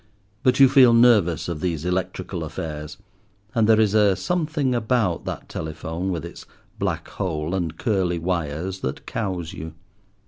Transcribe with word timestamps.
But 0.41 0.59
you 0.59 0.67
feel 0.67 0.95
nervous 0.95 1.47
of 1.47 1.61
these 1.61 1.85
electrical 1.85 2.43
affairs, 2.43 2.97
and 3.53 3.69
there 3.69 3.79
is 3.79 3.93
a 3.93 4.15
something 4.15 4.73
about 4.73 5.25
that 5.25 5.47
telephone, 5.47 6.09
with 6.09 6.25
its 6.25 6.47
black 6.79 7.07
hole 7.09 7.53
and 7.53 7.77
curly 7.77 8.17
wires, 8.17 8.79
that 8.79 9.05
cows 9.05 9.53
you. 9.53 9.75